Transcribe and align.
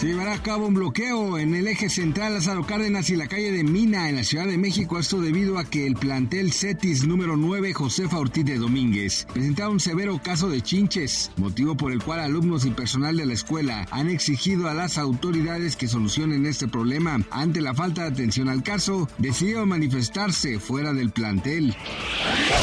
Se 0.00 0.06
llevará 0.06 0.32
a 0.32 0.42
cabo 0.42 0.66
un 0.66 0.72
bloqueo 0.72 1.38
en 1.38 1.54
el 1.54 1.68
eje 1.68 1.90
central 1.90 2.32
Lázaro 2.32 2.64
Cárdenas 2.64 3.10
y 3.10 3.16
la 3.16 3.28
calle 3.28 3.52
de 3.52 3.62
Mina 3.62 4.08
en 4.08 4.16
la 4.16 4.24
Ciudad 4.24 4.46
de 4.46 4.56
México. 4.56 4.98
Esto 4.98 5.20
debido 5.20 5.58
a 5.58 5.64
que 5.64 5.86
el 5.86 5.94
plantel 5.94 6.54
CETIS 6.54 7.06
número 7.06 7.36
9 7.36 7.74
Josefa 7.74 8.16
Ortiz 8.16 8.46
de 8.46 8.56
Domínguez 8.56 9.26
presentaba 9.30 9.68
un 9.68 9.78
severo 9.78 10.18
caso 10.22 10.48
de 10.48 10.62
chinches, 10.62 11.32
motivo 11.36 11.76
por 11.76 11.92
el 11.92 12.02
cual 12.02 12.20
alumnos 12.20 12.64
y 12.64 12.70
personal 12.70 13.14
de 13.14 13.26
la 13.26 13.34
escuela 13.34 13.86
han 13.90 14.08
exigido 14.08 14.70
a 14.70 14.74
las 14.74 14.96
autoridades 14.96 15.76
que 15.76 15.86
solucionen 15.86 16.46
este 16.46 16.66
problema. 16.66 17.20
Ante 17.30 17.60
la 17.60 17.74
falta 17.74 18.04
de 18.04 18.08
atención 18.08 18.48
al 18.48 18.62
caso, 18.62 19.06
decidieron 19.18 19.68
manifestarse 19.68 20.58
fuera 20.60 20.94
del 20.94 21.10
plantel. 21.10 21.76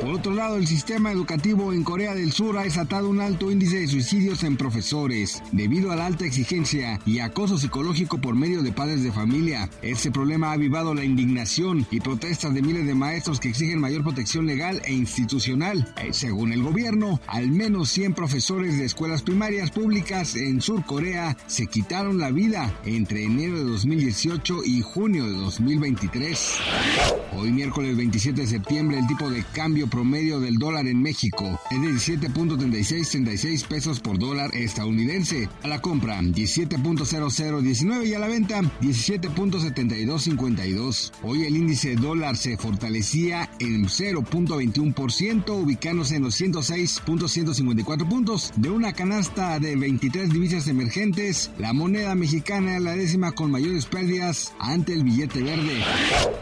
Por 0.00 0.14
otro 0.14 0.34
lado, 0.34 0.56
el 0.56 0.66
sistema 0.66 1.12
educativo 1.12 1.72
en 1.72 1.84
Corea 1.84 2.12
del 2.12 2.32
Sur 2.32 2.58
ha 2.58 2.64
desatado 2.64 3.08
un 3.08 3.20
alto 3.20 3.52
índice 3.52 3.78
de 3.78 3.86
suicidios 3.86 4.42
en 4.42 4.56
profesores, 4.56 5.44
debido 5.52 5.92
a 5.92 5.96
la 5.96 6.06
alta 6.06 6.24
exigencia 6.24 6.98
y 7.06 7.19
acoso 7.22 7.58
psicológico 7.58 8.20
por 8.20 8.34
medio 8.34 8.62
de 8.62 8.72
padres 8.72 9.02
de 9.02 9.12
familia. 9.12 9.68
Este 9.82 10.10
problema 10.10 10.48
ha 10.48 10.52
avivado 10.52 10.94
la 10.94 11.04
indignación 11.04 11.86
y 11.90 12.00
protestas 12.00 12.54
de 12.54 12.62
miles 12.62 12.86
de 12.86 12.94
maestros 12.94 13.40
que 13.40 13.48
exigen 13.48 13.80
mayor 13.80 14.02
protección 14.02 14.46
legal 14.46 14.80
e 14.84 14.92
institucional. 14.92 15.92
Eh, 15.96 16.10
según 16.12 16.52
el 16.52 16.62
gobierno, 16.62 17.20
al 17.26 17.50
menos 17.50 17.90
100 17.90 18.14
profesores 18.14 18.78
de 18.78 18.84
escuelas 18.84 19.22
primarias 19.22 19.70
públicas 19.70 20.36
en 20.36 20.60
Sur 20.60 20.84
Corea 20.84 21.36
se 21.46 21.66
quitaron 21.66 22.18
la 22.18 22.30
vida 22.30 22.72
entre 22.84 23.24
enero 23.24 23.58
de 23.58 23.64
2018 23.64 24.64
y 24.64 24.82
junio 24.82 25.26
de 25.26 25.32
2023. 25.32 26.56
Hoy 27.36 27.52
miércoles 27.52 27.96
27 27.96 28.42
de 28.42 28.46
septiembre 28.46 28.98
el 28.98 29.06
tipo 29.06 29.30
de 29.30 29.44
cambio 29.52 29.88
promedio 29.88 30.40
del 30.40 30.56
dólar 30.58 30.86
en 30.86 31.00
México 31.00 31.60
es 31.70 31.80
de 31.80 32.16
17.3636 32.18 33.66
pesos 33.66 34.00
por 34.00 34.18
dólar 34.18 34.50
estadounidense. 34.54 35.48
A 35.62 35.68
la 35.68 35.80
compra 35.80 36.18
17.0019 37.10 38.06
y 38.06 38.14
a 38.14 38.20
la 38.20 38.28
venta 38.28 38.60
17.7252. 38.80 41.10
Hoy 41.22 41.44
el 41.44 41.56
índice 41.56 41.96
dólar 41.96 42.36
se 42.36 42.56
fortalecía 42.56 43.50
en 43.58 43.86
0.21 43.86 45.50
ubicándose 45.50 46.14
en 46.16 46.22
los 46.22 46.40
106.154 46.40 48.08
puntos 48.08 48.52
de 48.56 48.70
una 48.70 48.92
canasta 48.92 49.58
de 49.58 49.74
23 49.76 50.30
divisas 50.30 50.68
emergentes. 50.68 51.50
La 51.58 51.72
moneda 51.72 52.14
mexicana 52.14 52.76
es 52.76 52.82
la 52.82 52.94
décima 52.94 53.32
con 53.32 53.50
mayores 53.50 53.86
pérdidas 53.86 54.52
ante 54.60 54.92
el 54.92 55.02
billete 55.02 55.42
verde. 55.42 55.82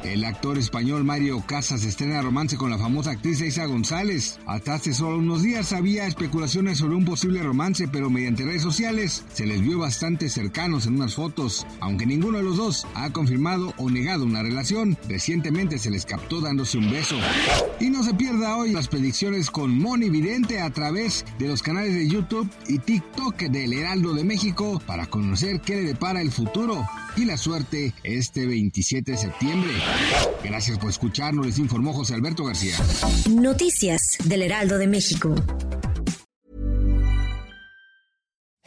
El 0.04 0.22
actor 0.24 0.58
español 0.58 1.04
Mario 1.04 1.42
Casas 1.46 1.84
estrena 1.84 2.20
romance 2.20 2.58
con 2.58 2.70
la 2.70 2.78
famosa 2.78 3.12
actriz 3.12 3.40
Isa 3.40 3.64
González. 3.66 4.38
Hasta 4.46 4.74
hace 4.74 4.92
solo 4.92 5.18
unos 5.18 5.42
días 5.42 5.72
había 5.72 6.06
especulaciones 6.06 6.78
sobre 6.78 6.96
un 6.96 7.04
posible 7.04 7.40
romance, 7.42 7.86
pero 7.88 8.10
mediante 8.10 8.44
redes 8.44 8.62
sociales 8.62 9.24
se 9.32 9.46
les 9.46 9.60
vio 9.62 9.78
bastante 9.78 10.28
cercanos 10.58 10.86
en 10.86 10.96
unas 10.96 11.14
fotos. 11.14 11.64
Aunque 11.78 12.04
ninguno 12.04 12.38
de 12.38 12.44
los 12.44 12.56
dos 12.56 12.84
ha 12.94 13.10
confirmado 13.10 13.74
o 13.76 13.90
negado 13.90 14.24
una 14.24 14.42
relación, 14.42 14.98
recientemente 15.08 15.78
se 15.78 15.88
les 15.88 16.04
captó 16.04 16.40
dándose 16.40 16.78
un 16.78 16.90
beso. 16.90 17.14
Y 17.78 17.90
no 17.90 18.02
se 18.02 18.12
pierda 18.14 18.56
hoy 18.56 18.72
las 18.72 18.88
predicciones 18.88 19.50
con 19.50 19.78
Moni 19.78 20.10
Vidente 20.10 20.60
a 20.60 20.70
través 20.70 21.24
de 21.38 21.46
los 21.46 21.62
canales 21.62 21.94
de 21.94 22.08
YouTube 22.08 22.50
y 22.66 22.78
TikTok 22.80 23.36
del 23.36 23.72
Heraldo 23.72 24.14
de 24.14 24.24
México 24.24 24.82
para 24.84 25.06
conocer 25.06 25.60
qué 25.60 25.76
le 25.76 25.82
depara 25.82 26.22
el 26.22 26.32
futuro 26.32 26.84
y 27.16 27.24
la 27.24 27.36
suerte 27.36 27.94
este 28.02 28.44
27 28.44 29.12
de 29.12 29.16
septiembre. 29.16 29.70
Gracias 30.42 30.76
por 30.78 30.90
escucharnos, 30.90 31.46
les 31.46 31.58
informó 31.60 31.92
José 31.92 32.14
Alberto 32.14 32.44
García. 32.44 32.74
Noticias 33.30 34.18
del 34.24 34.42
Heraldo 34.42 34.76
de 34.78 34.88
México. 34.88 35.36